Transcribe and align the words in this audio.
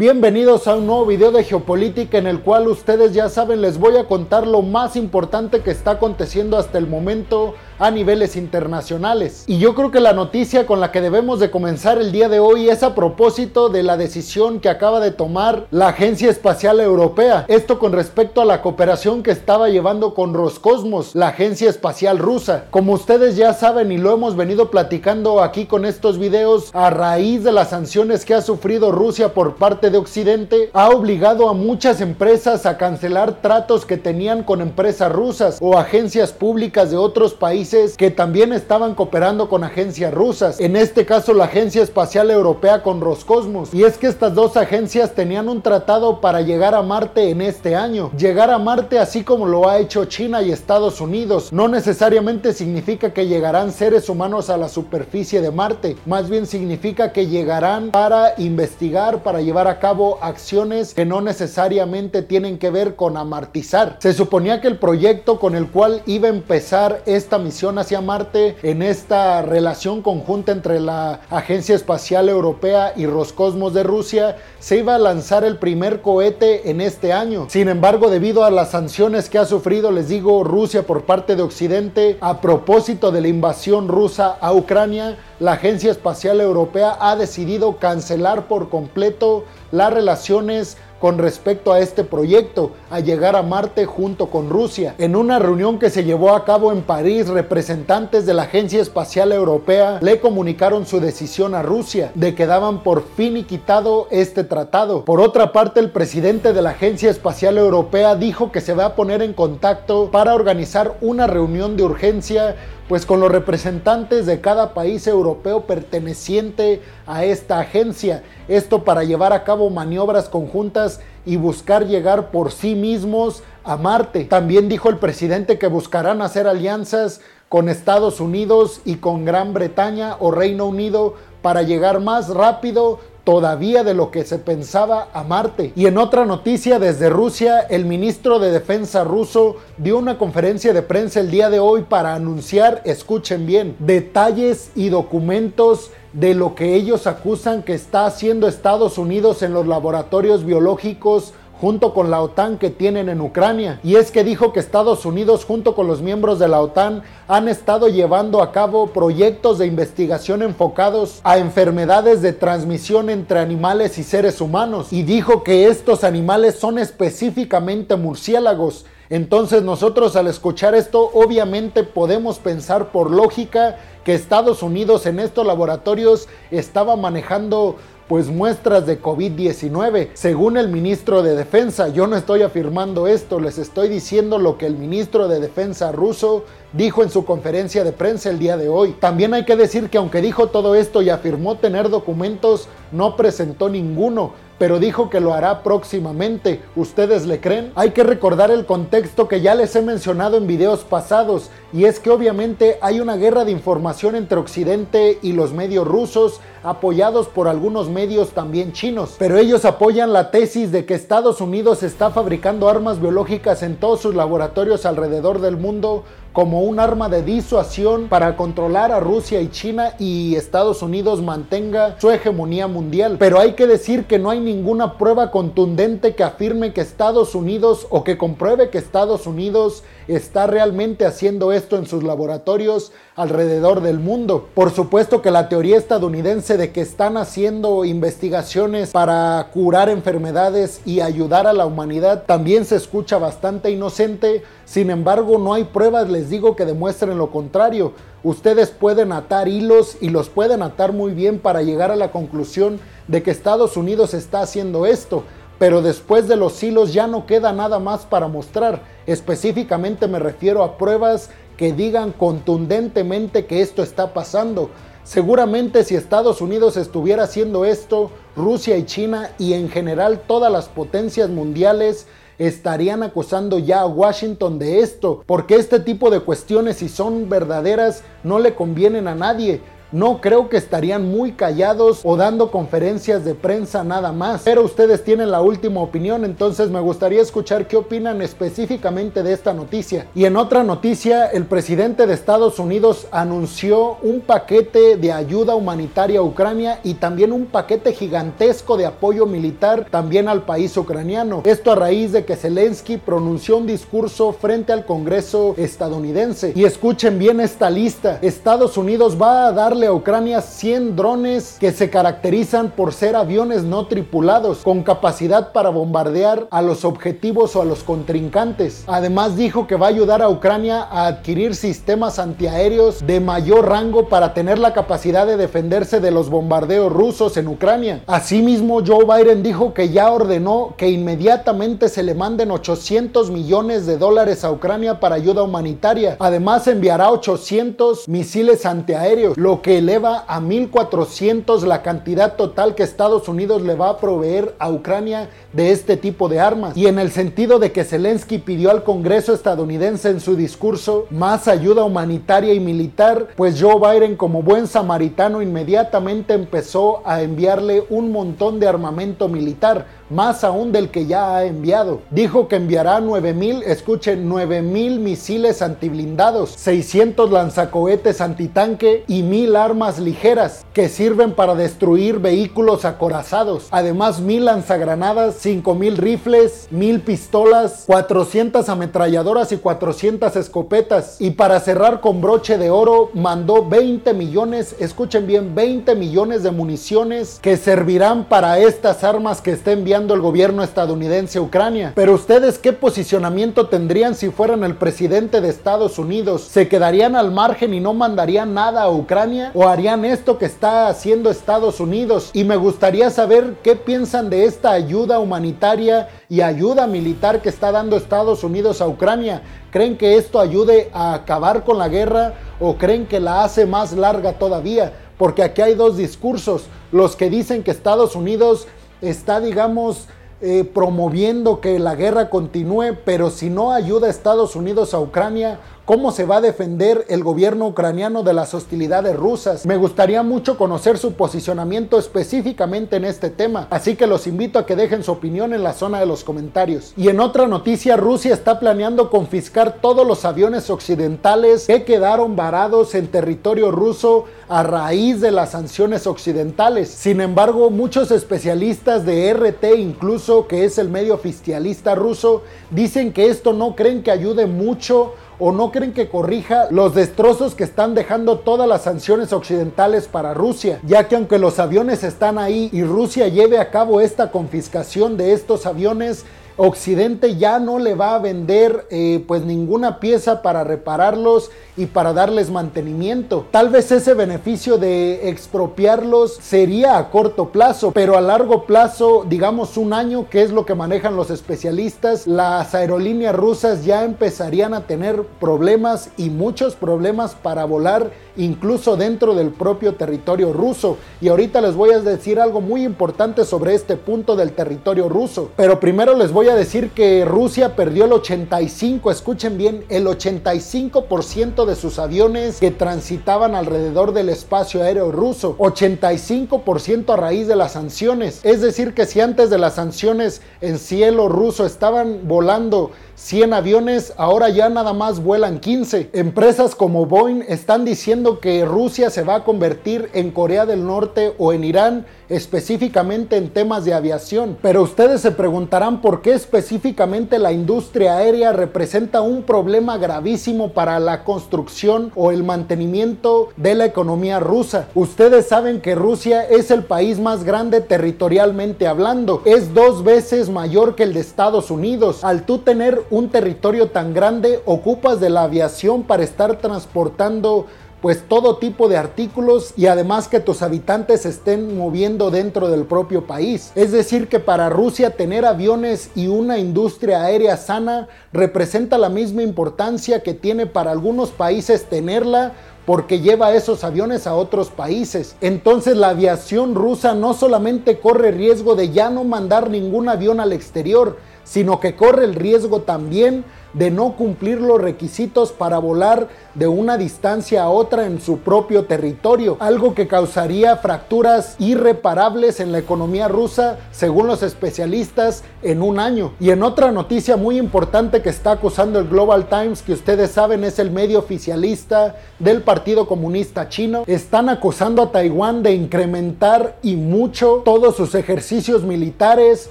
Bienvenidos 0.00 0.66
a 0.66 0.76
un 0.76 0.86
nuevo 0.86 1.04
video 1.04 1.30
de 1.30 1.44
geopolítica 1.44 2.16
en 2.16 2.26
el 2.26 2.40
cual 2.40 2.68
ustedes 2.68 3.12
ya 3.12 3.28
saben 3.28 3.60
les 3.60 3.76
voy 3.76 3.98
a 3.98 4.06
contar 4.06 4.46
lo 4.46 4.62
más 4.62 4.96
importante 4.96 5.60
que 5.60 5.70
está 5.70 5.90
aconteciendo 5.90 6.56
hasta 6.56 6.78
el 6.78 6.86
momento 6.86 7.54
a 7.80 7.90
niveles 7.90 8.36
internacionales. 8.36 9.44
Y 9.46 9.58
yo 9.58 9.74
creo 9.74 9.90
que 9.90 10.00
la 10.00 10.12
noticia 10.12 10.66
con 10.66 10.80
la 10.80 10.92
que 10.92 11.00
debemos 11.00 11.40
de 11.40 11.50
comenzar 11.50 11.98
el 11.98 12.12
día 12.12 12.28
de 12.28 12.38
hoy 12.38 12.68
es 12.68 12.82
a 12.82 12.94
propósito 12.94 13.70
de 13.70 13.82
la 13.82 13.96
decisión 13.96 14.60
que 14.60 14.68
acaba 14.68 15.00
de 15.00 15.12
tomar 15.12 15.66
la 15.70 15.88
Agencia 15.88 16.28
Espacial 16.30 16.78
Europea. 16.78 17.46
Esto 17.48 17.78
con 17.78 17.92
respecto 17.92 18.42
a 18.42 18.44
la 18.44 18.60
cooperación 18.60 19.22
que 19.22 19.30
estaba 19.30 19.70
llevando 19.70 20.12
con 20.12 20.34
Roscosmos, 20.34 21.14
la 21.14 21.28
agencia 21.28 21.70
espacial 21.70 22.18
rusa. 22.18 22.66
Como 22.70 22.92
ustedes 22.92 23.36
ya 23.36 23.54
saben 23.54 23.90
y 23.90 23.96
lo 23.96 24.12
hemos 24.12 24.36
venido 24.36 24.70
platicando 24.70 25.42
aquí 25.42 25.64
con 25.64 25.86
estos 25.86 26.18
videos, 26.18 26.70
a 26.74 26.90
raíz 26.90 27.44
de 27.44 27.52
las 27.52 27.70
sanciones 27.70 28.26
que 28.26 28.34
ha 28.34 28.42
sufrido 28.42 28.92
Rusia 28.92 29.32
por 29.32 29.56
parte 29.56 29.88
de 29.88 29.96
Occidente, 29.96 30.68
ha 30.74 30.90
obligado 30.90 31.48
a 31.48 31.54
muchas 31.54 32.02
empresas 32.02 32.66
a 32.66 32.76
cancelar 32.76 33.40
tratos 33.40 33.86
que 33.86 33.96
tenían 33.96 34.42
con 34.42 34.60
empresas 34.60 35.10
rusas 35.10 35.56
o 35.62 35.78
agencias 35.78 36.32
públicas 36.32 36.90
de 36.90 36.98
otros 36.98 37.32
países 37.32 37.69
que 37.96 38.10
también 38.10 38.52
estaban 38.52 38.96
cooperando 38.96 39.48
con 39.48 39.62
agencias 39.62 40.12
rusas, 40.12 40.58
en 40.58 40.74
este 40.74 41.06
caso 41.06 41.34
la 41.34 41.44
Agencia 41.44 41.84
Espacial 41.84 42.28
Europea 42.32 42.82
con 42.82 43.00
Roscosmos. 43.00 43.72
Y 43.72 43.84
es 43.84 43.96
que 43.96 44.08
estas 44.08 44.34
dos 44.34 44.56
agencias 44.56 45.14
tenían 45.14 45.48
un 45.48 45.62
tratado 45.62 46.20
para 46.20 46.40
llegar 46.40 46.74
a 46.74 46.82
Marte 46.82 47.30
en 47.30 47.40
este 47.40 47.76
año. 47.76 48.10
Llegar 48.18 48.50
a 48.50 48.58
Marte 48.58 48.98
así 48.98 49.22
como 49.22 49.46
lo 49.46 49.68
ha 49.68 49.78
hecho 49.78 50.04
China 50.06 50.42
y 50.42 50.50
Estados 50.50 51.00
Unidos 51.00 51.52
no 51.52 51.68
necesariamente 51.68 52.52
significa 52.54 53.12
que 53.12 53.28
llegarán 53.28 53.70
seres 53.70 54.08
humanos 54.08 54.50
a 54.50 54.56
la 54.56 54.68
superficie 54.68 55.40
de 55.40 55.52
Marte, 55.52 55.96
más 56.06 56.28
bien 56.28 56.46
significa 56.46 57.12
que 57.12 57.28
llegarán 57.28 57.92
para 57.92 58.34
investigar, 58.38 59.22
para 59.22 59.42
llevar 59.42 59.68
a 59.68 59.78
cabo 59.78 60.18
acciones 60.22 60.92
que 60.92 61.06
no 61.06 61.20
necesariamente 61.20 62.22
tienen 62.22 62.58
que 62.58 62.70
ver 62.70 62.96
con 62.96 63.16
amartizar. 63.16 63.96
Se 64.00 64.12
suponía 64.12 64.60
que 64.60 64.66
el 64.66 64.78
proyecto 64.78 65.38
con 65.38 65.54
el 65.54 65.68
cual 65.68 66.02
iba 66.06 66.26
a 66.26 66.32
empezar 66.32 67.02
esta 67.06 67.38
misión 67.38 67.59
hacia 67.68 68.00
Marte 68.00 68.56
en 68.62 68.80
esta 68.80 69.42
relación 69.42 70.00
conjunta 70.00 70.50
entre 70.50 70.80
la 70.80 71.20
Agencia 71.28 71.74
Espacial 71.74 72.30
Europea 72.30 72.94
y 72.96 73.04
Roscosmos 73.04 73.74
de 73.74 73.82
Rusia, 73.82 74.38
se 74.60 74.78
iba 74.78 74.94
a 74.94 74.98
lanzar 74.98 75.44
el 75.44 75.58
primer 75.58 76.00
cohete 76.00 76.70
en 76.70 76.80
este 76.80 77.12
año. 77.12 77.46
Sin 77.50 77.68
embargo, 77.68 78.08
debido 78.08 78.44
a 78.44 78.50
las 78.50 78.70
sanciones 78.70 79.28
que 79.28 79.38
ha 79.38 79.44
sufrido, 79.44 79.90
les 79.92 80.08
digo, 80.08 80.42
Rusia 80.42 80.86
por 80.86 81.04
parte 81.04 81.36
de 81.36 81.42
Occidente, 81.42 82.16
a 82.22 82.40
propósito 82.40 83.12
de 83.12 83.20
la 83.20 83.28
invasión 83.28 83.88
rusa 83.88 84.38
a 84.40 84.54
Ucrania, 84.54 85.18
la 85.38 85.52
Agencia 85.52 85.90
Espacial 85.90 86.40
Europea 86.40 86.96
ha 86.98 87.14
decidido 87.14 87.76
cancelar 87.76 88.48
por 88.48 88.70
completo 88.70 89.44
las 89.70 89.92
relaciones 89.92 90.78
con 91.00 91.18
respecto 91.18 91.72
a 91.72 91.80
este 91.80 92.04
proyecto, 92.04 92.72
a 92.90 93.00
llegar 93.00 93.34
a 93.34 93.42
Marte 93.42 93.86
junto 93.86 94.26
con 94.26 94.50
Rusia. 94.50 94.94
En 94.98 95.16
una 95.16 95.38
reunión 95.38 95.78
que 95.78 95.90
se 95.90 96.04
llevó 96.04 96.34
a 96.34 96.44
cabo 96.44 96.72
en 96.72 96.82
París, 96.82 97.28
representantes 97.28 98.26
de 98.26 98.34
la 98.34 98.42
Agencia 98.42 98.82
Espacial 98.82 99.32
Europea 99.32 99.98
le 100.02 100.20
comunicaron 100.20 100.86
su 100.86 101.00
decisión 101.00 101.54
a 101.54 101.62
Rusia 101.62 102.12
de 102.14 102.34
que 102.34 102.46
daban 102.46 102.82
por 102.82 103.02
fin 103.16 103.36
y 103.36 103.44
quitado 103.44 104.08
este 104.10 104.44
tratado. 104.44 105.04
Por 105.04 105.20
otra 105.20 105.52
parte, 105.52 105.80
el 105.80 105.90
presidente 105.90 106.52
de 106.52 106.62
la 106.62 106.70
Agencia 106.70 107.10
Espacial 107.10 107.56
Europea 107.56 108.14
dijo 108.14 108.52
que 108.52 108.60
se 108.60 108.74
va 108.74 108.84
a 108.86 108.94
poner 108.94 109.22
en 109.22 109.32
contacto 109.32 110.10
para 110.10 110.34
organizar 110.34 110.96
una 111.00 111.26
reunión 111.26 111.76
de 111.76 111.84
urgencia 111.84 112.56
pues 112.90 113.06
con 113.06 113.20
los 113.20 113.30
representantes 113.30 114.26
de 114.26 114.40
cada 114.40 114.74
país 114.74 115.06
europeo 115.06 115.60
perteneciente 115.60 116.82
a 117.06 117.24
esta 117.24 117.60
agencia. 117.60 118.24
Esto 118.48 118.82
para 118.82 119.04
llevar 119.04 119.32
a 119.32 119.44
cabo 119.44 119.70
maniobras 119.70 120.28
conjuntas 120.28 121.00
y 121.24 121.36
buscar 121.36 121.86
llegar 121.86 122.32
por 122.32 122.50
sí 122.50 122.74
mismos 122.74 123.44
a 123.62 123.76
Marte. 123.76 124.24
También 124.24 124.68
dijo 124.68 124.88
el 124.88 124.98
presidente 124.98 125.56
que 125.56 125.68
buscarán 125.68 126.20
hacer 126.20 126.48
alianzas 126.48 127.20
con 127.48 127.68
Estados 127.68 128.18
Unidos 128.18 128.80
y 128.84 128.96
con 128.96 129.24
Gran 129.24 129.54
Bretaña 129.54 130.16
o 130.18 130.32
Reino 130.32 130.66
Unido 130.66 131.14
para 131.42 131.62
llegar 131.62 132.00
más 132.00 132.28
rápido 132.28 132.98
todavía 133.24 133.84
de 133.84 133.94
lo 133.94 134.10
que 134.10 134.24
se 134.24 134.38
pensaba 134.38 135.08
a 135.12 135.24
Marte. 135.24 135.72
Y 135.76 135.86
en 135.86 135.98
otra 135.98 136.24
noticia 136.24 136.78
desde 136.78 137.10
Rusia, 137.10 137.60
el 137.60 137.84
ministro 137.84 138.38
de 138.38 138.50
Defensa 138.50 139.04
ruso 139.04 139.56
dio 139.78 139.98
una 139.98 140.18
conferencia 140.18 140.72
de 140.72 140.82
prensa 140.82 141.20
el 141.20 141.30
día 141.30 141.50
de 141.50 141.60
hoy 141.60 141.82
para 141.82 142.14
anunciar, 142.14 142.82
escuchen 142.84 143.46
bien, 143.46 143.76
detalles 143.78 144.70
y 144.74 144.88
documentos 144.88 145.90
de 146.12 146.34
lo 146.34 146.54
que 146.54 146.74
ellos 146.74 147.06
acusan 147.06 147.62
que 147.62 147.74
está 147.74 148.06
haciendo 148.06 148.48
Estados 148.48 148.98
Unidos 148.98 149.42
en 149.42 149.52
los 149.52 149.66
laboratorios 149.66 150.44
biológicos 150.44 151.34
junto 151.60 151.92
con 151.92 152.10
la 152.10 152.22
OTAN 152.22 152.58
que 152.58 152.70
tienen 152.70 153.08
en 153.08 153.20
Ucrania. 153.20 153.80
Y 153.84 153.96
es 153.96 154.10
que 154.10 154.24
dijo 154.24 154.52
que 154.52 154.60
Estados 154.60 155.04
Unidos 155.04 155.44
junto 155.44 155.74
con 155.74 155.86
los 155.86 156.00
miembros 156.00 156.38
de 156.38 156.48
la 156.48 156.60
OTAN 156.60 157.02
han 157.28 157.48
estado 157.48 157.88
llevando 157.88 158.42
a 158.42 158.50
cabo 158.50 158.88
proyectos 158.88 159.58
de 159.58 159.66
investigación 159.66 160.42
enfocados 160.42 161.20
a 161.22 161.38
enfermedades 161.38 162.22
de 162.22 162.32
transmisión 162.32 163.10
entre 163.10 163.40
animales 163.40 163.98
y 163.98 164.04
seres 164.04 164.40
humanos. 164.40 164.92
Y 164.92 165.02
dijo 165.02 165.44
que 165.44 165.66
estos 165.66 166.02
animales 166.02 166.58
son 166.58 166.78
específicamente 166.78 167.96
murciélagos. 167.96 168.86
Entonces 169.10 169.64
nosotros 169.64 170.14
al 170.14 170.28
escuchar 170.28 170.76
esto 170.76 171.10
obviamente 171.12 171.82
podemos 171.82 172.38
pensar 172.38 172.92
por 172.92 173.10
lógica 173.10 173.76
que 174.04 174.14
Estados 174.14 174.62
Unidos 174.62 175.04
en 175.04 175.18
estos 175.18 175.44
laboratorios 175.44 176.28
estaba 176.52 176.94
manejando 176.94 177.74
pues 178.10 178.26
muestras 178.26 178.86
de 178.86 179.00
COVID-19. 179.00 180.08
Según 180.14 180.56
el 180.56 180.66
ministro 180.66 181.22
de 181.22 181.36
Defensa, 181.36 181.86
yo 181.86 182.08
no 182.08 182.16
estoy 182.16 182.42
afirmando 182.42 183.06
esto, 183.06 183.38
les 183.38 183.56
estoy 183.56 183.88
diciendo 183.88 184.40
lo 184.40 184.58
que 184.58 184.66
el 184.66 184.76
ministro 184.76 185.28
de 185.28 185.38
Defensa 185.38 185.92
ruso 185.92 186.44
dijo 186.72 187.04
en 187.04 187.10
su 187.10 187.24
conferencia 187.24 187.84
de 187.84 187.92
prensa 187.92 188.28
el 188.28 188.40
día 188.40 188.56
de 188.56 188.68
hoy. 188.68 188.96
También 188.98 189.32
hay 189.32 189.44
que 189.44 189.54
decir 189.54 189.90
que 189.90 189.98
aunque 189.98 190.22
dijo 190.22 190.48
todo 190.48 190.74
esto 190.74 191.02
y 191.02 191.08
afirmó 191.08 191.58
tener 191.58 191.88
documentos, 191.88 192.66
no 192.90 193.14
presentó 193.14 193.68
ninguno 193.68 194.32
pero 194.60 194.78
dijo 194.78 195.08
que 195.08 195.20
lo 195.20 195.32
hará 195.32 195.62
próximamente. 195.62 196.60
¿Ustedes 196.76 197.24
le 197.24 197.40
creen? 197.40 197.72
Hay 197.76 197.92
que 197.92 198.02
recordar 198.02 198.50
el 198.50 198.66
contexto 198.66 199.26
que 199.26 199.40
ya 199.40 199.54
les 199.54 199.74
he 199.74 199.80
mencionado 199.80 200.36
en 200.36 200.46
videos 200.46 200.80
pasados, 200.80 201.48
y 201.72 201.86
es 201.86 201.98
que 201.98 202.10
obviamente 202.10 202.76
hay 202.82 203.00
una 203.00 203.16
guerra 203.16 203.46
de 203.46 203.52
información 203.52 204.16
entre 204.16 204.38
Occidente 204.38 205.18
y 205.22 205.32
los 205.32 205.54
medios 205.54 205.88
rusos, 205.88 206.42
apoyados 206.62 207.26
por 207.26 207.48
algunos 207.48 207.88
medios 207.88 208.32
también 208.32 208.72
chinos. 208.72 209.16
Pero 209.18 209.38
ellos 209.38 209.64
apoyan 209.64 210.12
la 210.12 210.30
tesis 210.30 210.70
de 210.70 210.84
que 210.84 210.92
Estados 210.92 211.40
Unidos 211.40 211.82
está 211.82 212.10
fabricando 212.10 212.68
armas 212.68 213.00
biológicas 213.00 213.62
en 213.62 213.76
todos 213.76 214.02
sus 214.02 214.14
laboratorios 214.14 214.84
alrededor 214.84 215.40
del 215.40 215.56
mundo 215.56 216.04
como 216.32 216.62
un 216.62 216.78
arma 216.78 217.08
de 217.08 217.22
disuasión 217.22 218.08
para 218.08 218.36
controlar 218.36 218.92
a 218.92 219.00
Rusia 219.00 219.40
y 219.40 219.48
China 219.48 219.94
y 219.98 220.36
Estados 220.36 220.80
Unidos 220.82 221.22
mantenga 221.22 221.96
su 222.00 222.10
hegemonía 222.10 222.68
mundial. 222.68 223.16
Pero 223.18 223.40
hay 223.40 223.54
que 223.54 223.66
decir 223.66 224.04
que 224.04 224.18
no 224.18 224.30
hay 224.30 224.38
ninguna 224.54 224.98
prueba 224.98 225.30
contundente 225.30 226.14
que 226.14 226.24
afirme 226.24 226.72
que 226.72 226.80
Estados 226.80 227.34
Unidos 227.34 227.86
o 227.90 228.02
que 228.02 228.18
compruebe 228.18 228.68
que 228.68 228.78
Estados 228.78 229.26
Unidos 229.26 229.84
está 230.08 230.48
realmente 230.48 231.06
haciendo 231.06 231.52
esto 231.52 231.76
en 231.76 231.86
sus 231.86 232.02
laboratorios 232.02 232.90
alrededor 233.14 233.80
del 233.80 234.00
mundo. 234.00 234.48
Por 234.54 234.72
supuesto 234.72 235.22
que 235.22 235.30
la 235.30 235.48
teoría 235.48 235.78
estadounidense 235.78 236.56
de 236.56 236.72
que 236.72 236.80
están 236.80 237.16
haciendo 237.16 237.84
investigaciones 237.84 238.90
para 238.90 239.50
curar 239.52 239.88
enfermedades 239.88 240.80
y 240.84 241.00
ayudar 241.00 241.46
a 241.46 241.52
la 241.52 241.66
humanidad 241.66 242.24
también 242.26 242.64
se 242.64 242.76
escucha 242.76 243.18
bastante 243.18 243.70
inocente, 243.70 244.42
sin 244.64 244.90
embargo 244.90 245.38
no 245.38 245.54
hay 245.54 245.64
pruebas, 245.64 246.10
les 246.10 246.28
digo, 246.28 246.56
que 246.56 246.64
demuestren 246.64 247.18
lo 247.18 247.30
contrario. 247.30 247.92
Ustedes 248.22 248.70
pueden 248.70 249.12
atar 249.12 249.48
hilos 249.48 249.96
y 250.00 250.10
los 250.10 250.28
pueden 250.28 250.62
atar 250.62 250.92
muy 250.92 251.12
bien 251.12 251.38
para 251.38 251.62
llegar 251.62 251.90
a 251.90 251.96
la 251.96 252.10
conclusión 252.10 252.78
de 253.10 253.22
que 253.22 253.30
Estados 253.30 253.76
Unidos 253.76 254.14
está 254.14 254.40
haciendo 254.40 254.86
esto 254.86 255.24
pero 255.60 255.82
después 255.82 256.26
de 256.26 256.36
los 256.36 256.62
hilos 256.62 256.94
ya 256.94 257.06
no 257.06 257.26
queda 257.26 257.52
nada 257.52 257.78
más 257.78 258.06
para 258.06 258.28
mostrar. 258.28 258.80
Específicamente 259.06 260.08
me 260.08 260.18
refiero 260.18 260.62
a 260.62 260.78
pruebas 260.78 261.28
que 261.58 261.74
digan 261.74 262.12
contundentemente 262.12 263.44
que 263.44 263.60
esto 263.60 263.82
está 263.82 264.14
pasando. 264.14 264.70
Seguramente 265.04 265.84
si 265.84 265.96
Estados 265.96 266.40
Unidos 266.40 266.78
estuviera 266.78 267.24
haciendo 267.24 267.66
esto, 267.66 268.10
Rusia 268.36 268.78
y 268.78 268.86
China 268.86 269.32
y 269.38 269.52
en 269.52 269.68
general 269.68 270.22
todas 270.26 270.50
las 270.50 270.68
potencias 270.70 271.28
mundiales 271.28 272.06
estarían 272.38 273.02
acusando 273.02 273.58
ya 273.58 273.80
a 273.80 273.86
Washington 273.86 274.58
de 274.58 274.80
esto, 274.80 275.24
porque 275.26 275.56
este 275.56 275.78
tipo 275.78 276.08
de 276.08 276.20
cuestiones 276.20 276.78
si 276.78 276.88
son 276.88 277.28
verdaderas 277.28 278.02
no 278.24 278.38
le 278.38 278.54
convienen 278.54 279.06
a 279.08 279.14
nadie, 279.14 279.60
no 279.92 280.20
creo 280.20 280.48
que 280.48 280.56
estarían 280.56 281.08
muy 281.10 281.32
callados 281.32 282.00
o 282.04 282.16
dando 282.16 282.50
conferencias 282.50 283.24
de 283.24 283.34
prensa 283.34 283.84
nada 283.84 284.12
más. 284.12 284.42
Pero 284.44 284.62
ustedes 284.64 285.04
tienen 285.04 285.30
la 285.30 285.40
última 285.40 285.80
opinión, 285.80 286.24
entonces 286.24 286.70
me 286.70 286.80
gustaría 286.80 287.20
escuchar 287.20 287.66
qué 287.66 287.76
opinan 287.76 288.22
específicamente 288.22 289.22
de 289.22 289.32
esta 289.32 289.52
noticia. 289.52 290.06
Y 290.14 290.24
en 290.24 290.36
otra 290.36 290.62
noticia, 290.62 291.26
el 291.26 291.44
presidente 291.44 292.06
de 292.06 292.14
Estados 292.14 292.58
Unidos 292.58 293.06
anunció 293.10 293.96
un 294.02 294.20
paquete 294.20 294.96
de 294.96 295.12
ayuda 295.12 295.54
humanitaria 295.54 296.20
a 296.20 296.22
Ucrania 296.22 296.80
y 296.84 296.94
también 296.94 297.32
un 297.32 297.46
paquete 297.46 297.92
gigantesco 297.92 298.76
de 298.76 298.86
apoyo 298.86 299.26
militar 299.26 299.86
también 299.90 300.28
al 300.28 300.42
país 300.42 300.76
ucraniano. 300.76 301.42
Esto 301.44 301.72
a 301.72 301.76
raíz 301.76 302.12
de 302.12 302.24
que 302.24 302.36
Zelensky 302.36 302.96
pronunció 302.96 303.56
un 303.56 303.66
discurso 303.66 304.32
frente 304.32 304.72
al 304.72 304.84
Congreso 304.84 305.54
estadounidense. 305.56 306.52
Y 306.54 306.64
escuchen 306.64 307.18
bien 307.18 307.40
esta 307.40 307.70
lista. 307.70 308.18
Estados 308.22 308.76
Unidos 308.76 309.16
va 309.20 309.46
a 309.46 309.52
darle 309.52 309.79
a 309.86 309.92
Ucrania 309.92 310.40
100 310.40 310.96
drones 310.96 311.56
que 311.58 311.72
se 311.72 311.90
caracterizan 311.90 312.70
por 312.70 312.92
ser 312.92 313.16
aviones 313.16 313.62
no 313.62 313.86
tripulados 313.86 314.58
con 314.58 314.82
capacidad 314.82 315.52
para 315.52 315.70
bombardear 315.70 316.46
a 316.50 316.62
los 316.62 316.84
objetivos 316.84 317.56
o 317.56 317.62
a 317.62 317.64
los 317.64 317.82
contrincantes. 317.82 318.84
Además 318.86 319.36
dijo 319.36 319.66
que 319.66 319.76
va 319.76 319.86
a 319.86 319.90
ayudar 319.90 320.22
a 320.22 320.28
Ucrania 320.28 320.82
a 320.82 321.06
adquirir 321.06 321.54
sistemas 321.54 322.18
antiaéreos 322.18 323.04
de 323.06 323.20
mayor 323.20 323.68
rango 323.68 324.08
para 324.08 324.34
tener 324.34 324.58
la 324.58 324.72
capacidad 324.72 325.26
de 325.26 325.36
defenderse 325.36 326.00
de 326.00 326.10
los 326.10 326.30
bombardeos 326.30 326.92
rusos 326.92 327.36
en 327.36 327.48
Ucrania. 327.48 328.02
Asimismo, 328.06 328.80
Joe 328.86 329.04
Biden 329.04 329.42
dijo 329.42 329.74
que 329.74 329.90
ya 329.90 330.10
ordenó 330.10 330.74
que 330.76 330.90
inmediatamente 330.90 331.88
se 331.88 332.02
le 332.02 332.14
manden 332.14 332.50
800 332.50 333.30
millones 333.30 333.86
de 333.86 333.98
dólares 333.98 334.44
a 334.44 334.50
Ucrania 334.50 335.00
para 335.00 335.16
ayuda 335.16 335.42
humanitaria. 335.42 336.16
Además, 336.18 336.66
enviará 336.66 337.10
800 337.10 338.08
misiles 338.08 338.66
antiaéreos, 338.66 339.36
lo 339.36 339.62
que 339.62 339.69
eleva 339.78 340.24
a 340.26 340.40
1.400 340.40 341.62
la 341.62 341.82
cantidad 341.82 342.36
total 342.36 342.74
que 342.74 342.82
Estados 342.82 343.28
Unidos 343.28 343.62
le 343.62 343.74
va 343.74 343.90
a 343.90 343.98
proveer 343.98 344.54
a 344.58 344.70
Ucrania 344.70 345.30
de 345.52 345.72
este 345.72 345.96
tipo 345.96 346.28
de 346.28 346.40
armas. 346.40 346.76
Y 346.76 346.86
en 346.86 346.98
el 346.98 347.10
sentido 347.10 347.58
de 347.58 347.72
que 347.72 347.84
Zelensky 347.84 348.38
pidió 348.38 348.70
al 348.70 348.84
Congreso 348.84 349.32
estadounidense 349.32 350.10
en 350.10 350.20
su 350.20 350.36
discurso 350.36 351.06
más 351.10 351.48
ayuda 351.48 351.84
humanitaria 351.84 352.54
y 352.54 352.60
militar, 352.60 353.28
pues 353.36 353.60
Joe 353.60 353.76
Biden 353.78 354.16
como 354.16 354.42
buen 354.42 354.66
samaritano 354.66 355.42
inmediatamente 355.42 356.34
empezó 356.34 357.02
a 357.04 357.22
enviarle 357.22 357.84
un 357.90 358.12
montón 358.12 358.60
de 358.60 358.68
armamento 358.68 359.28
militar 359.28 359.99
más 360.10 360.44
aún 360.44 360.72
del 360.72 360.90
que 360.90 361.06
ya 361.06 361.36
ha 361.36 361.44
enviado. 361.44 362.02
Dijo 362.10 362.48
que 362.48 362.56
enviará 362.56 363.00
9000, 363.00 363.62
escuchen, 363.62 364.28
9000 364.28 364.98
misiles 364.98 365.62
antiblindados, 365.62 366.50
600 366.50 367.30
lanzacohetes 367.30 368.20
antitanque 368.20 369.04
y 369.06 369.22
1000 369.22 369.56
armas 369.56 369.98
ligeras 369.98 370.66
que 370.72 370.88
sirven 370.88 371.32
para 371.32 371.54
destruir 371.54 372.18
vehículos 372.18 372.84
acorazados. 372.84 373.68
Además, 373.70 374.20
1000 374.20 374.44
lanzagranadas, 374.44 375.36
5000 375.36 375.96
rifles, 375.96 376.68
1000 376.70 377.00
pistolas, 377.00 377.84
400 377.86 378.68
ametralladoras 378.68 379.52
y 379.52 379.56
400 379.56 380.36
escopetas. 380.36 381.20
Y 381.20 381.32
para 381.32 381.60
cerrar 381.60 382.00
con 382.00 382.20
broche 382.20 382.58
de 382.58 382.70
oro, 382.70 383.10
mandó 383.14 383.68
20 383.68 384.12
millones, 384.14 384.74
escuchen 384.78 385.26
bien, 385.26 385.54
20 385.54 385.94
millones 385.94 386.42
de 386.42 386.50
municiones 386.50 387.38
que 387.40 387.56
servirán 387.56 388.24
para 388.24 388.58
estas 388.58 389.04
armas 389.04 389.40
que 389.40 389.52
está 389.52 389.72
enviando 389.72 389.99
el 390.08 390.20
gobierno 390.20 390.62
estadounidense 390.62 391.38
a 391.38 391.42
Ucrania. 391.42 391.92
Pero 391.94 392.14
ustedes, 392.14 392.58
¿qué 392.58 392.72
posicionamiento 392.72 393.66
tendrían 393.68 394.14
si 394.14 394.30
fueran 394.30 394.64
el 394.64 394.76
presidente 394.76 395.40
de 395.40 395.48
Estados 395.50 395.98
Unidos? 395.98 396.42
¿Se 396.42 396.68
quedarían 396.68 397.16
al 397.16 397.30
margen 397.30 397.74
y 397.74 397.80
no 397.80 397.92
mandarían 397.92 398.54
nada 398.54 398.82
a 398.82 398.90
Ucrania? 398.90 399.50
¿O 399.54 399.68
harían 399.68 400.04
esto 400.04 400.38
que 400.38 400.46
está 400.46 400.88
haciendo 400.88 401.30
Estados 401.30 401.80
Unidos? 401.80 402.30
Y 402.32 402.44
me 402.44 402.56
gustaría 402.56 403.10
saber 403.10 403.56
qué 403.62 403.76
piensan 403.76 404.30
de 404.30 404.44
esta 404.44 404.70
ayuda 404.70 405.18
humanitaria 405.18 406.08
y 406.28 406.40
ayuda 406.40 406.86
militar 406.86 407.42
que 407.42 407.48
está 407.48 407.72
dando 407.72 407.96
Estados 407.96 408.42
Unidos 408.42 408.80
a 408.80 408.88
Ucrania. 408.88 409.42
¿Creen 409.70 409.96
que 409.96 410.16
esto 410.16 410.40
ayude 410.40 410.90
a 410.92 411.14
acabar 411.14 411.64
con 411.64 411.78
la 411.78 411.88
guerra 411.88 412.34
o 412.58 412.76
creen 412.76 413.06
que 413.06 413.20
la 413.20 413.44
hace 413.44 413.66
más 413.66 413.92
larga 413.92 414.32
todavía? 414.32 414.92
Porque 415.18 415.42
aquí 415.42 415.60
hay 415.60 415.74
dos 415.74 415.96
discursos. 415.96 416.64
Los 416.92 417.14
que 417.14 417.28
dicen 417.28 417.62
que 417.62 417.70
Estados 417.70 418.16
Unidos 418.16 418.66
está, 419.00 419.40
digamos, 419.40 420.08
eh, 420.42 420.64
promoviendo 420.64 421.60
que 421.60 421.78
la 421.78 421.94
guerra 421.94 422.30
continúe, 422.30 422.96
pero 423.04 423.28
si 423.28 423.50
no 423.50 423.72
ayuda 423.72 424.06
a 424.06 424.10
Estados 424.10 424.56
Unidos 424.56 424.94
a 424.94 425.00
Ucrania, 425.00 425.60
¿Cómo 425.90 426.12
se 426.12 426.24
va 426.24 426.36
a 426.36 426.40
defender 426.40 427.04
el 427.08 427.24
gobierno 427.24 427.66
ucraniano 427.66 428.22
de 428.22 428.32
las 428.32 428.54
hostilidades 428.54 429.16
rusas? 429.16 429.66
Me 429.66 429.76
gustaría 429.76 430.22
mucho 430.22 430.56
conocer 430.56 430.98
su 430.98 431.14
posicionamiento 431.14 431.98
específicamente 431.98 432.94
en 432.94 433.04
este 433.04 433.28
tema, 433.28 433.66
así 433.70 433.96
que 433.96 434.06
los 434.06 434.28
invito 434.28 434.60
a 434.60 434.66
que 434.66 434.76
dejen 434.76 435.02
su 435.02 435.10
opinión 435.10 435.52
en 435.52 435.64
la 435.64 435.72
zona 435.72 435.98
de 435.98 436.06
los 436.06 436.22
comentarios. 436.22 436.92
Y 436.96 437.08
en 437.08 437.18
otra 437.18 437.48
noticia, 437.48 437.96
Rusia 437.96 438.32
está 438.32 438.60
planeando 438.60 439.10
confiscar 439.10 439.78
todos 439.80 440.06
los 440.06 440.24
aviones 440.24 440.70
occidentales 440.70 441.66
que 441.66 441.82
quedaron 441.82 442.36
varados 442.36 442.94
en 442.94 443.08
territorio 443.08 443.72
ruso 443.72 444.26
a 444.48 444.62
raíz 444.62 445.20
de 445.20 445.32
las 445.32 445.50
sanciones 445.50 446.06
occidentales. 446.06 446.88
Sin 446.88 447.20
embargo, 447.20 447.68
muchos 447.68 448.12
especialistas 448.12 449.04
de 449.04 449.34
RT, 449.34 449.76
incluso 449.76 450.46
que 450.46 450.64
es 450.64 450.78
el 450.78 450.88
medio 450.88 451.14
oficialista 451.14 451.96
ruso, 451.96 452.44
dicen 452.70 453.12
que 453.12 453.28
esto 453.28 453.52
no 453.52 453.74
creen 453.74 454.04
que 454.04 454.12
ayude 454.12 454.46
mucho 454.46 455.14
o 455.40 455.50
no 455.52 455.72
creen 455.72 455.92
que 455.92 456.08
corrija 456.08 456.68
los 456.70 456.94
destrozos 456.94 457.54
que 457.54 457.64
están 457.64 457.94
dejando 457.94 458.38
todas 458.38 458.68
las 458.68 458.82
sanciones 458.82 459.32
occidentales 459.32 460.06
para 460.06 460.34
Rusia, 460.34 460.78
ya 460.84 461.08
que 461.08 461.16
aunque 461.16 461.38
los 461.38 461.58
aviones 461.58 462.04
están 462.04 462.38
ahí 462.38 462.68
y 462.72 462.84
Rusia 462.84 463.26
lleve 463.28 463.58
a 463.58 463.70
cabo 463.70 464.00
esta 464.00 464.30
confiscación 464.30 465.16
de 465.16 465.32
estos 465.32 465.66
aviones, 465.66 466.24
Occidente 466.62 467.36
ya 467.36 467.58
no 467.58 467.78
le 467.78 467.94
va 467.94 468.14
a 468.14 468.18
vender 468.18 468.86
eh, 468.90 469.24
pues 469.26 469.46
ninguna 469.46 469.98
pieza 469.98 470.42
para 470.42 470.62
repararlos 470.62 471.50
y 471.74 471.86
para 471.86 472.12
darles 472.12 472.50
mantenimiento. 472.50 473.46
Tal 473.50 473.70
vez 473.70 473.90
ese 473.90 474.12
beneficio 474.12 474.76
de 474.76 475.30
expropiarlos 475.30 476.34
sería 476.34 476.98
a 476.98 477.08
corto 477.08 477.48
plazo, 477.48 477.92
pero 477.92 478.18
a 478.18 478.20
largo 478.20 478.66
plazo, 478.66 479.24
digamos 479.26 479.78
un 479.78 479.94
año, 479.94 480.28
que 480.28 480.42
es 480.42 480.50
lo 480.50 480.66
que 480.66 480.74
manejan 480.74 481.16
los 481.16 481.30
especialistas, 481.30 482.26
las 482.26 482.74
aerolíneas 482.74 483.34
rusas 483.34 483.86
ya 483.86 484.04
empezarían 484.04 484.74
a 484.74 484.86
tener 484.86 485.22
problemas 485.40 486.10
y 486.18 486.28
muchos 486.28 486.74
problemas 486.76 487.34
para 487.36 487.64
volar 487.64 488.10
incluso 488.36 488.96
dentro 488.96 489.34
del 489.34 489.48
propio 489.48 489.94
territorio 489.94 490.52
ruso. 490.52 490.98
Y 491.22 491.28
ahorita 491.28 491.62
les 491.62 491.74
voy 491.74 491.92
a 491.92 492.00
decir 492.00 492.38
algo 492.38 492.60
muy 492.60 492.84
importante 492.84 493.46
sobre 493.46 493.74
este 493.74 493.96
punto 493.96 494.36
del 494.36 494.52
territorio 494.52 495.08
ruso. 495.08 495.50
Pero 495.56 495.80
primero 495.80 496.14
les 496.14 496.32
voy 496.32 496.49
a 496.50 496.56
decir 496.56 496.90
que 496.90 497.24
Rusia 497.24 497.76
perdió 497.76 498.04
el 498.04 498.12
85, 498.12 499.10
escuchen 499.10 499.56
bien, 499.56 499.84
el 499.88 500.06
85% 500.06 501.64
de 501.64 501.76
sus 501.76 501.98
aviones 501.98 502.60
que 502.60 502.70
transitaban 502.70 503.54
alrededor 503.54 504.12
del 504.12 504.28
espacio 504.28 504.82
aéreo 504.82 505.12
ruso. 505.12 505.56
85% 505.58 507.12
a 507.12 507.16
raíz 507.16 507.46
de 507.46 507.56
las 507.56 507.72
sanciones. 507.72 508.40
Es 508.42 508.60
decir, 508.60 508.94
que 508.94 509.06
si 509.06 509.20
antes 509.20 509.50
de 509.50 509.58
las 509.58 509.74
sanciones 509.74 510.42
en 510.60 510.78
cielo 510.78 511.28
ruso 511.28 511.64
estaban 511.64 512.28
volando 512.28 512.90
100 513.16 513.52
aviones, 513.52 514.14
ahora 514.16 514.48
ya 514.48 514.68
nada 514.68 514.92
más 514.92 515.22
vuelan 515.22 515.60
15. 515.60 516.10
Empresas 516.14 516.74
como 516.74 517.06
Boeing 517.06 517.42
están 517.48 517.84
diciendo 517.84 518.40
que 518.40 518.64
Rusia 518.64 519.10
se 519.10 519.22
va 519.22 519.36
a 519.36 519.44
convertir 519.44 520.08
en 520.14 520.30
Corea 520.30 520.64
del 520.64 520.86
Norte 520.86 521.34
o 521.38 521.52
en 521.52 521.64
Irán 521.64 522.06
específicamente 522.30 523.36
en 523.36 523.50
temas 523.50 523.84
de 523.84 523.92
aviación. 523.92 524.56
Pero 524.62 524.82
ustedes 524.82 525.20
se 525.20 525.32
preguntarán 525.32 526.00
por 526.00 526.22
qué 526.22 526.32
específicamente 526.32 527.38
la 527.38 527.52
industria 527.52 528.16
aérea 528.16 528.52
representa 528.52 529.20
un 529.20 529.42
problema 529.42 529.98
gravísimo 529.98 530.70
para 530.70 530.98
la 530.98 531.24
construcción 531.24 532.12
o 532.14 532.30
el 532.30 532.44
mantenimiento 532.44 533.48
de 533.56 533.74
la 533.74 533.84
economía 533.84 534.40
rusa. 534.40 534.88
Ustedes 534.94 535.48
saben 535.48 535.80
que 535.80 535.94
Rusia 535.94 536.46
es 536.48 536.70
el 536.70 536.84
país 536.84 537.18
más 537.18 537.44
grande 537.44 537.80
territorialmente 537.80 538.86
hablando. 538.86 539.42
Es 539.44 539.74
dos 539.74 540.04
veces 540.04 540.48
mayor 540.48 540.94
que 540.94 541.02
el 541.02 541.12
de 541.12 541.20
Estados 541.20 541.70
Unidos. 541.70 542.24
Al 542.24 542.46
tú 542.46 542.58
tener 542.58 543.02
un 543.10 543.28
territorio 543.28 543.90
tan 543.90 544.14
grande, 544.14 544.60
ocupas 544.64 545.20
de 545.20 545.30
la 545.30 545.42
aviación 545.42 546.04
para 546.04 546.22
estar 546.22 546.56
transportando 546.58 547.66
pues 548.00 548.26
todo 548.26 548.56
tipo 548.56 548.88
de 548.88 548.96
artículos 548.96 549.74
y 549.76 549.86
además 549.86 550.28
que 550.28 550.40
tus 550.40 550.62
habitantes 550.62 551.26
estén 551.26 551.76
moviendo 551.76 552.30
dentro 552.30 552.68
del 552.68 552.84
propio 552.84 553.26
país. 553.26 553.72
Es 553.74 553.92
decir, 553.92 554.28
que 554.28 554.40
para 554.40 554.70
Rusia 554.70 555.16
tener 555.16 555.44
aviones 555.44 556.10
y 556.14 556.28
una 556.28 556.58
industria 556.58 557.24
aérea 557.24 557.56
sana 557.56 558.08
representa 558.32 558.96
la 558.96 559.08
misma 559.08 559.42
importancia 559.42 560.22
que 560.22 560.34
tiene 560.34 560.66
para 560.66 560.90
algunos 560.90 561.30
países 561.30 561.84
tenerla 561.84 562.52
porque 562.86 563.20
lleva 563.20 563.54
esos 563.54 563.84
aviones 563.84 564.26
a 564.26 564.34
otros 564.34 564.70
países. 564.70 565.36
Entonces 565.40 565.96
la 565.96 566.08
aviación 566.08 566.74
rusa 566.74 567.14
no 567.14 567.34
solamente 567.34 567.98
corre 567.98 568.30
riesgo 568.30 568.74
de 568.74 568.90
ya 568.90 569.10
no 569.10 569.24
mandar 569.24 569.70
ningún 569.70 570.08
avión 570.08 570.40
al 570.40 570.52
exterior, 570.52 571.18
sino 571.44 571.80
que 571.80 571.94
corre 571.94 572.24
el 572.24 572.34
riesgo 572.34 572.80
también 572.80 573.44
de 573.72 573.90
no 573.90 574.16
cumplir 574.16 574.60
los 574.60 574.80
requisitos 574.80 575.52
para 575.52 575.78
volar 575.78 576.28
de 576.54 576.66
una 576.66 576.96
distancia 576.96 577.62
a 577.62 577.68
otra 577.68 578.06
en 578.06 578.20
su 578.20 578.38
propio 578.38 578.84
territorio, 578.84 579.56
algo 579.60 579.94
que 579.94 580.08
causaría 580.08 580.76
fracturas 580.76 581.56
irreparables 581.58 582.60
en 582.60 582.72
la 582.72 582.78
economía 582.78 583.28
rusa, 583.28 583.78
según 583.92 584.26
los 584.26 584.42
especialistas, 584.42 585.44
en 585.62 585.82
un 585.82 585.98
año. 585.98 586.32
Y 586.40 586.50
en 586.50 586.62
otra 586.62 586.90
noticia 586.90 587.36
muy 587.36 587.58
importante 587.58 588.22
que 588.22 588.30
está 588.30 588.52
acusando 588.52 588.98
el 588.98 589.08
Global 589.08 589.48
Times, 589.48 589.82
que 589.82 589.92
ustedes 589.92 590.30
saben 590.30 590.64
es 590.64 590.78
el 590.78 590.90
medio 590.90 591.18
oficialista 591.18 592.16
del 592.38 592.62
Partido 592.62 593.06
Comunista 593.06 593.68
Chino, 593.68 594.04
están 594.06 594.48
acusando 594.48 595.02
a 595.02 595.12
Taiwán 595.12 595.62
de 595.62 595.74
incrementar 595.74 596.78
y 596.82 596.96
mucho 596.96 597.62
todos 597.64 597.96
sus 597.96 598.14
ejercicios 598.14 598.82
militares, 598.82 599.70